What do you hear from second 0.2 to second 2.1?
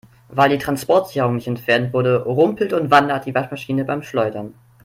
Weil die Transportsicherung nicht entfernt